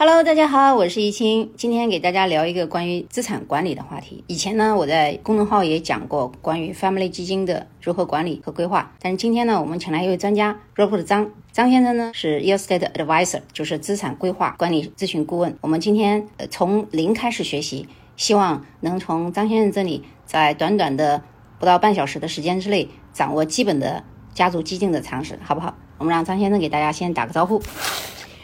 [0.00, 4.22] Hello，大家好，我是易清，今天给大家聊一个关于资产管理的话题。
[4.28, 8.92] 以前呢，我在公众号也讲过关于 Family 基金的如何管理和规划。
[9.00, 15.58] 但是今天呢，我们请来一位专家，Robert 张张先生呢是 Real Estate Advisor，就是资产规划管理咨询顾问。
[15.62, 21.24] 我们今天呃从零开始学习，希望能从张先生这里在短短的
[21.58, 25.74] 不到半小时的时间之内，掌握基本的家族基金的常识，好不好？
[25.98, 27.60] 我们让张先生给大家先打个招呼。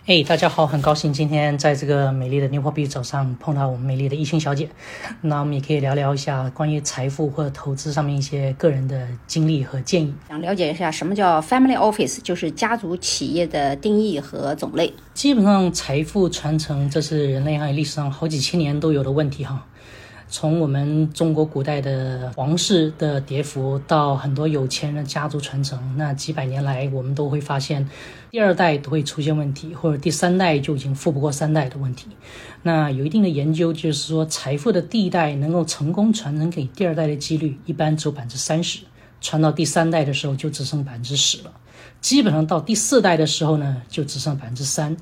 [0.06, 4.68] 哎，大家好，很高兴今天在这个美丽的牛坡币早上碰到我们美丽的易清小姐。
[5.22, 10.12] 那我们也可以聊聊一下关于财富或者投资上面一些个人的经历和建议。
[10.28, 14.92] 想了解一下什么叫 family office，就是家族企业的定义和种类。
[15.14, 19.66] 基本上，财富传承这是人类历史上好几千年都有的问题哈。
[20.28, 27.88] 从我们中国古代的皇室的跌幅，到很多有钱人家族传承，那几百年来，我们都会发现，
[28.30, 32.08] 第二代都会出现问题，或者第三代就已经富不过三代的问题。
[32.62, 38.80] 那有一定的研究，就是说，财富的第一代能够成功传承给第二代的几率，一般只有百分之三十，
[39.20, 41.52] 传到第三代的时候就只剩百分之十了。
[42.00, 44.94] 基本上到第四代的时候呢，就只剩百分之三，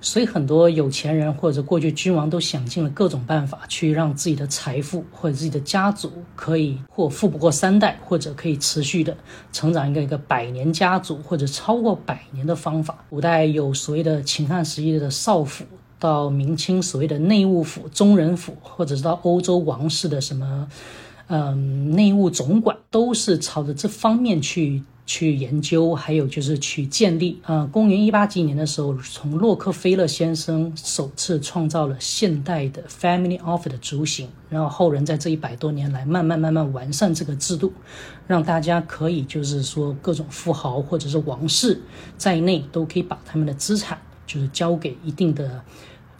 [0.00, 9.14] 所以很多有钱人或者过去君王都想尽了各种办法，去让自己的财富或者自己的家族可以或富不过三代，或者可以持续的
[9.52, 13.04] 成长一个一个百年家族或者超过百年的方法。
[13.10, 15.64] 古代有所谓的秦汉时期的少府，
[15.98, 20.68] 到明清所谓的内务府、中人府，或者是到欧洲王室的什么，
[21.26, 24.82] 嗯，内务总管，都是朝着这方面去。
[25.06, 27.40] 去研究，还有就是去建立。
[27.44, 37.72] 啊，公元一八几年的时候，从洛克菲勒先生首次创造了现代的 family office 的雏形，然后后人在这一百多年来慢慢慢慢完善这个制度，
[38.26, 41.80] 让大家可以就是说各种富豪或者是王室
[42.18, 45.62] 在内都可以把他们的资产就是交给一定的。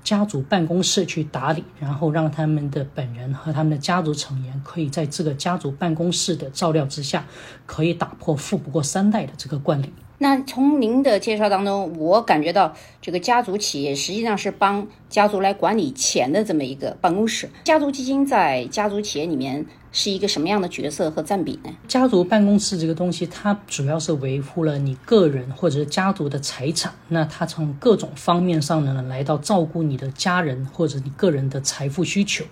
[0.06, 7.26] 家族办公室去打理，然后让他们的本人和他们的家族成员可以在这个家族办公室的照料之下，
[7.66, 9.92] 可以打破富不过三代的这个惯例。
[10.18, 17.50] 那从您的介绍当中，我感觉到这个家族企业实际上是帮家族来管理钱的这么一个办公室。
[17.64, 21.70] 家族基金在家族企业里面是一个什么样的角色和占比呢？
[21.86, 26.92] 家族办公室这个东西，它主要是维护了你个人或者家族的财产。
[27.08, 32.44] 那它从各种方面上呢，来到照顾你的家人或者你个人的财富需求。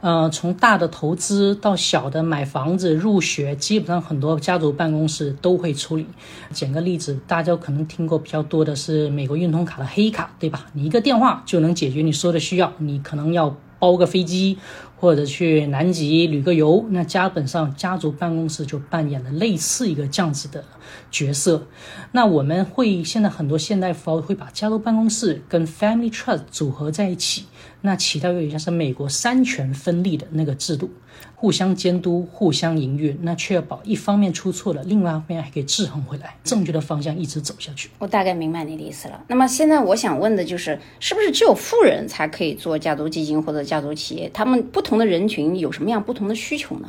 [0.00, 6.06] 呃，从大的投资到小的买房子、入学，基本上很多家族办公室都会处理。
[6.52, 10.66] 举个例子，大家可能听过比较多的是美国运通卡的黑卡，对吧？
[10.72, 12.72] 你一个电话就能解决你所有的需要。
[12.78, 14.58] 你可能要包个飞机，
[15.00, 20.64] 或者去南极旅个游，那基本上家族办公室就扮演了类似一个这样子的
[21.10, 21.66] 角色。
[22.12, 27.44] 那我们会现在很多现代富豪会把家族办公室跟 family trust 组合在一起。
[27.80, 30.90] 那起到有点像是美国三权分立的那个制度，
[31.36, 37.88] 互相监督、互相营运，那确保一方面出错了，另外一方面还可以制衡回来，正确的方向一直走下去。
[38.00, 39.22] 我大概明白你的意思了。
[39.28, 44.28] 那么现在我想问的就是，是不是只有富人才可以做家族基金或者家族企业？
[44.34, 46.88] 他们不同的人群有什么样不同的需求呢？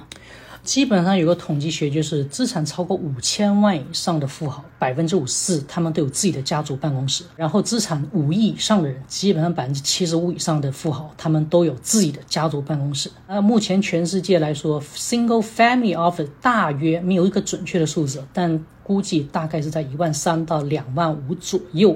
[0.61, 7.23] 基本上有个统计学，就是资产超过五千万以上的富豪，百分之五四他们都有自己的家族办公室。
[7.37, 13.09] 然后资产五亿以上的人，基本上百分之七十五以上的富豪，他们都有自己的家族办公室。
[13.27, 21.95] 那目前全世界来说，single family office 大约没有一个准确的数字，但估计大概是在一万三到两万五左右。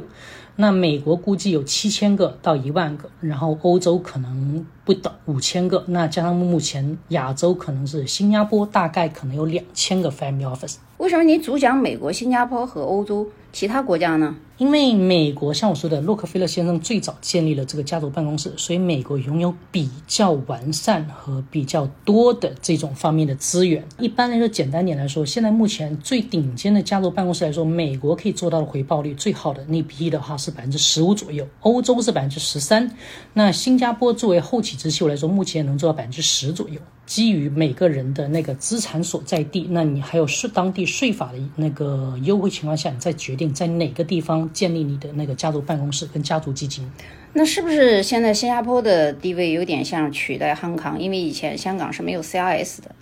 [0.57, 10.75] 那美国估计有七千个到一万个，然后欧洲可能不等五千个，那加上目前亚洲可能是新加坡，大概可能有两千个 family office。
[10.99, 14.35] 为什么你主讲美国、新加坡和欧洲其他国家呢？
[14.57, 23.85] 因为美国像我说的，洛克菲勒先生最早建立了这个家族办公室，所以美国拥有比较完善和比较多的这种方面的资源。
[23.99, 32.89] 一般来说，简单点来说，现在目前最顶尖的家族办公室来说，美国可以做到的回报率最好的那批的话是百分之十五左右，欧洲是百分之十三，
[33.33, 36.81] 那新加坡作为后起之秀来说，目前能做到百分之十左右。
[37.05, 46.89] 基于每个人的那个资产所在地，那你还有税当地税法的那个优惠情况下，你再决定在哪个地方建立你的那个家族办公室跟家族基金。
[47.33, 50.99] 那是不是现在新加坡的地位有点像取代香港？
[50.99, 52.95] 因为以前香港是没有 CRS 的。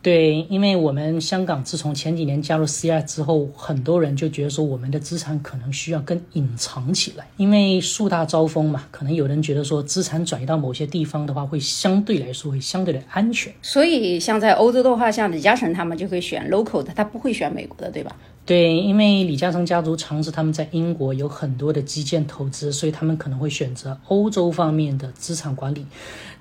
[0.00, 13.52] 对，因为我们香港自从前几年加入 CI 之后，很多人就觉得说我们的资产可能需要更隐藏起来，因为树大招风嘛，可能有人觉得说资产转移到某些地方的话，会相对来说会相对的安全。
[13.60, 18.14] 所以像在欧洲的话，像李嘉诚他们就会选 local 的，他不会选美国的，对吧？
[18.46, 25.84] 对，因为李嘉诚家族长期他们在英国有很多的基建投资，所以他们可能会选择欧洲方面的资产管理。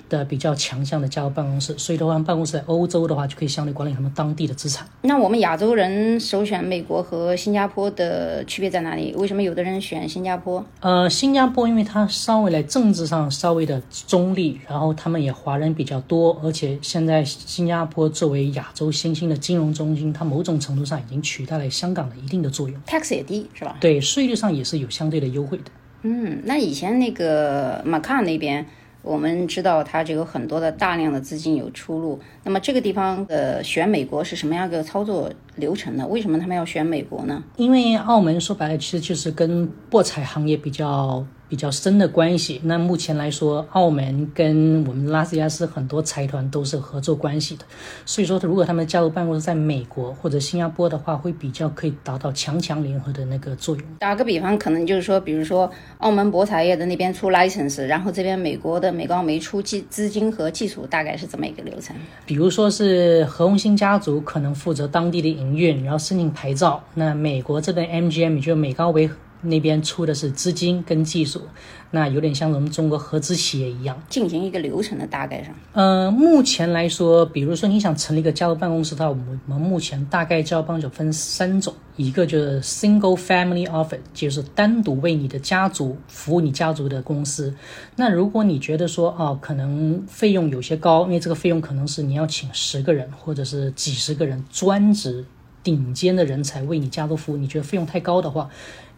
[0.10, 4.88] 的比较强项的加入办公室，所以的话，办公室在欧洲的话就可以相对管理他们当地的资产。
[5.02, 9.14] 那我们亚洲人首选美国和新加坡的区别在哪里？
[9.18, 10.66] 为什么有的人选新加坡？
[10.82, 22.80] 呃，新加坡因为它稍微在政治上稍微的中立，然后他们也华人比较多，而且现在新加坡作为亚洲新兴的金融中心，它某种程度上已经取代了香港的一定的作用。
[22.86, 23.78] tax 也低是吧？
[23.80, 25.66] 对，税率上也是有相对的优惠的。
[26.04, 28.66] 嗯，那以前那个马卡那边。
[29.08, 36.08] 我们知道它这有很多的大量的资金有出路，那么这个地方呃选美国是什么样的操作流程呢？
[36.08, 37.44] 为什么他们要选美国呢？
[37.58, 41.26] 因为澳门说白了其实就是跟博彩行业比较。
[41.50, 42.60] 比较深的关系。
[42.66, 47.64] 那目前来说，澳门跟我们拉斯维加斯很多财团都是合作关系的。
[48.06, 53.86] 所以说，如果他们加入办公室在美国或者新加坡的话，会比较可以达到强强联合的那个作用。
[54.00, 61.96] 打个比方，可能就是说，比如说澳门博彩业的那边出 license，然后这边美国的美高梅出技资金和技术，大概是这么一个流程。
[62.26, 66.84] 比如说是何鸿燊家族可能负责当地的营运，然后申请牌照。
[66.94, 69.10] 那美国这边 MGM 就美高维。
[69.40, 71.44] 那边出的是资金跟技术，
[71.92, 75.54] 那有点像我们中国合资企业一样进行一个流程的大概上。
[75.74, 87.54] 呃，目前来说，比如说你想成立一个家族办公室的话，我们目前大概交帮就分三种，一个就是 single family office，就是单独为你的家族服务你家族的公司。
[87.96, 95.24] 那如果你觉得说哦，可能费用有些高，因为这个费用可能是你要请十个人或者是几十个人专职
[95.68, 98.50] 顶尖的人才为你家族服务，你觉得费用太高的话。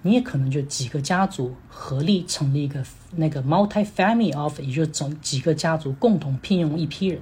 [0.03, 2.85] 你也可能就几个家族合力成立一个
[3.15, 7.19] 那个 multi-family office，也就是整几个家族共同聘用一批人。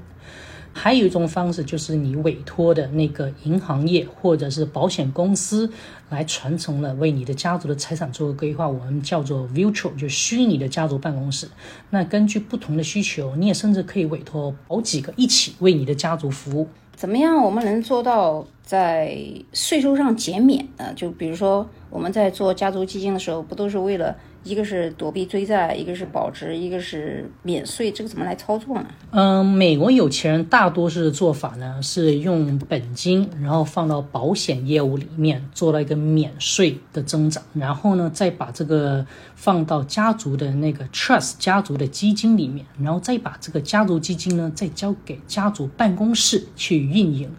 [0.74, 5.72] 还有一种方式就是你委托的那个银行业或者是保险公司
[6.10, 11.50] 来传承了为你的家族的财产做个规划，我们叫做 virtual，就虚拟的家族办公室。
[11.90, 16.68] 那根据不同的需求，你也甚至可以委托好几个一起为你的家族服务。
[16.98, 19.18] 怎么样，我们能做到在
[19.54, 20.92] 税收上减免呢？
[20.94, 21.66] 就比如说。
[21.90, 24.14] 我们在做家族基金的时候，不都是为了
[24.48, 28.88] 一个是躲避追债，一个是保值，一个是免税，这个怎么来操作呢？
[29.12, 39.06] 嗯，美国有钱人大多数的做法呢，是用本金，然后放到保险业务里面，做了一个免税的增长，然后呢，再把这个
[39.36, 47.30] 放到家族的那个 trust 家族的基金里面，然后再把这个家族基金呢，再交给家族办公室去运营。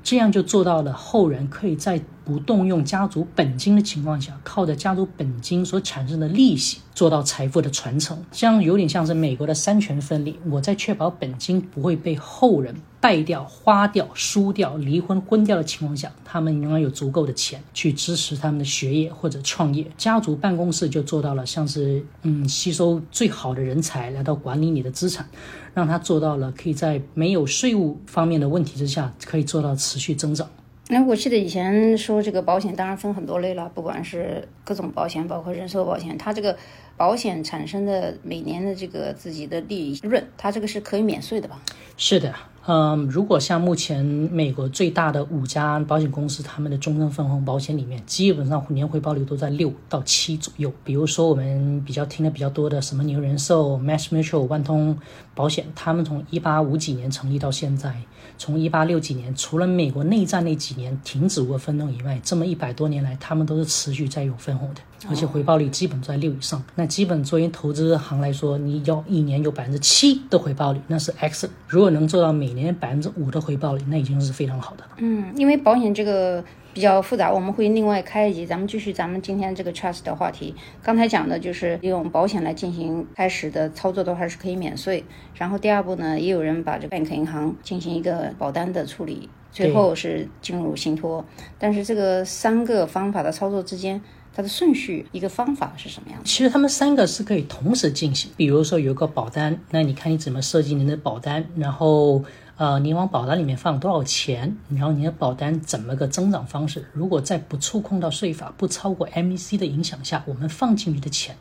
[0.00, 8.22] 这样就做到了后人可以在不动用家族本金的情况下，靠着家族本金所产生的利息做到财富的传承。
[8.30, 10.38] 这样有点像是美国的三权分立。
[10.50, 19.86] 我在确保本金不会被后人败掉、花掉、输掉、离婚、昏掉的情况下，他们仍然有足够的钱去支持他们的学业或者创业。
[19.96, 25.26] 家族办公室就做到了，像是嗯，吸收最好的人才来到管理你的资产。
[25.72, 30.46] 让他做到了，可以在没有税务方面的问题之下，可以做到持续增长。
[30.90, 36.56] 那我记得以前说这个保险，当然分很多类了，不管是各种保险，包括人寿保险，它这个
[36.96, 41.60] 保险产生的每年的这个自己的利润，它这个是可以免税的吧？
[41.98, 42.34] 是的。
[42.70, 50.70] 嗯，如果像目前美国最大的五家保险公司，他们的终身分红保险里面，基本上年回报率都在六到七左右。
[50.84, 54.94] 比如说我们比较听的比较多的，什么牛人寿、Mass Mutual、万通
[55.34, 57.96] 保险，他们从一八五几年成立到现在，
[58.36, 64.82] 从一八六几年，除了美国内战那几年停止过分红以外，这么一百多年来，他们都是持续在有分红的。
[65.08, 71.48] 而且回报率基本在六以上，那基本作为投资行来说，你要一年有百分之七的回报率，那是 X。
[71.68, 74.90] 如果能做到每百分之五的回报率，那已经是非常好的了。
[74.98, 78.46] 嗯，因为保险这个比较复杂，我们会另外开一集。
[78.46, 80.54] 咱们继续咱们今天这个 trust 的话题。
[80.82, 85.04] 刚才讲的就是用保险来进行开始的操作的话是可以免税。
[85.34, 91.24] 然后第二步呢，也有人把这 bank 银行进行一个保单的处理，最后是进入信托。
[91.58, 94.00] 但是这个三个方法的操作之间。
[94.30, 96.24] 它的顺序一个方法是什么样的？
[96.24, 98.30] 其实他们三个是可以同时进行。
[98.36, 102.22] 比如说有个保单，那你看你怎么设计你的保单，然后
[102.58, 106.84] 呃，你往保单里面放多少钱，然后你的保单怎么个增长方式？
[106.92, 111.36] 如果在不触控到税法、不超过 MEC 的影响下，我们放进去的钱，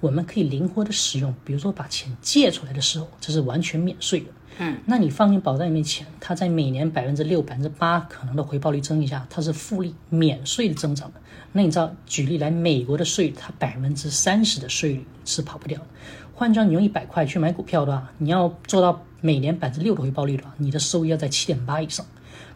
[0.00, 1.32] 我们可以灵活的使用。
[1.44, 4.26] 比如说把钱借出来的时候，这是完全免税的。
[4.58, 11.20] 嗯，那你放进保单里面钱，它在每年百分之六、百分之八可能的回报率增一下，它是复利免税的增长的。
[11.52, 15.86] 那你知道，举例来，美国的税，它百分之三十的税率是跑不掉的。
[16.34, 22.06] 换算你用一百块去买股票的话，你要做到每年百分之六的回报率的话，你的收益要在七点八以上。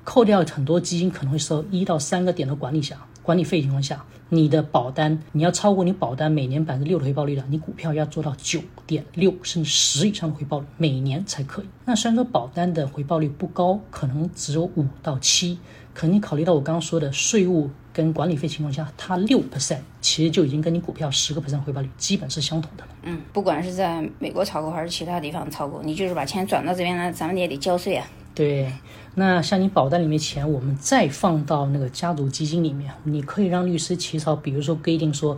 [0.05, 11.67] 扣掉很多基金可能会收一到三个点的管理下，管理费情况下，你的保单你要超过你保单每年百分之六的回报率了，你股票要做到九点六甚至十以上的回报率，每年才可以。
[11.85, 15.59] 那虽然说保单的回报率不高，可能只有五到七，
[15.93, 22.91] 可你考虑到我刚刚说的税务跟管理费情况下，它六 percent 其实就已经跟你股票十个 percent 回报率基本是相同的了。
[23.03, 28.07] 嗯，不管是在美国炒股还是其他地方炒股，你就是把钱转到这边来，咱们也得交税啊。
[28.35, 28.73] 对，
[29.17, 35.37] 那像你保单里面钱，我们再放到那个家族基金里面，你可以让律师起草，比如说规定说，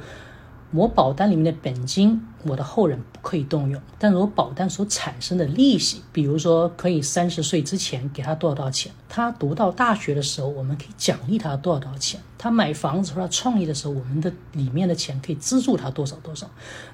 [0.73, 16.49] 我保单里面的本金，我的后人不可以动用，但是我保单所产生的利息，比如说可以三十岁之前给他多少多少钱，他读到大学的时候，我们可以奖励他多少多少钱，他买房子或者创业的时候，我们的里面的钱可以资助他多少多少。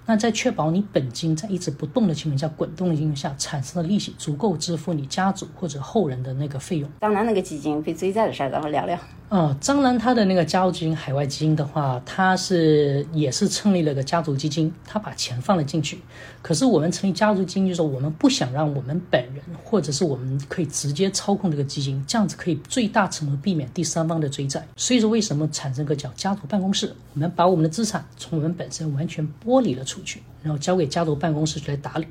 [0.06, 6.90] 那在确保你本金在一直不动的情况下，滚动的情况下产生的利息足够支付你家族或者后人的那个费用。
[7.00, 8.98] 当然，那个基金被追债的事儿，咱们聊聊。
[9.28, 15.98] 啊，张兰他的那个家族基金、海外基金的话，他是也是成立了个家族基金，他把钱放了进去。
[16.42, 24.66] 可是我们成立家族基金，就是说我们不想让我们本人或者是我们可以直接操控这个基金，这样子可以最大程度避免第三方的追债。
[24.76, 26.94] 所以说，为什么产生个叫家族办公室？
[27.14, 32.06] 我们把我们的资产从我们本身完全剥离了出去，然后交给家族办公室去来打理。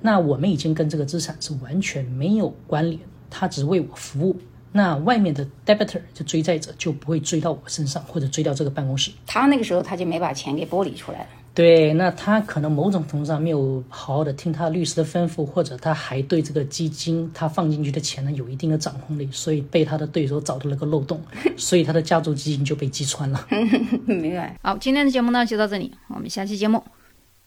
[0.00, 4.36] 那我们已经跟这个资产是完全没有关联，它只为我服务。
[4.70, 9.10] 那外面的 debtor 就追债者就不会追到我身上，或者追到这个办公室。
[9.26, 11.26] 他那个时候他就没把钱给剥离出来了。
[11.58, 21.20] 对，那他可能某种程度上没有好好的听他律师的吩咐，或者他还对这个基金他放进去的钱呢有一定的掌控力，所以被他的对手找到了个漏洞，
[21.58, 23.44] 所以他的家族基金就被击穿了。
[24.06, 24.56] 明白。
[24.62, 26.80] 好，今天的节目呢就到这里，我们下期节目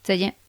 [0.04, 0.41] 再见。